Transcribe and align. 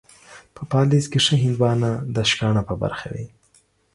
په 0.55 0.61
پاليزه 0.71 1.07
کې 1.11 1.19
ښه 1.25 1.35
هندوانه، 1.43 1.91
د 2.15 2.17
شکاڼه 2.29 2.61
په 2.69 2.75
برخه 2.83 3.07
وي. 3.13 3.27